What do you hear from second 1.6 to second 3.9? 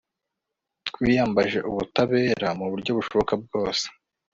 ubutabera mu buryo bushoboka bwose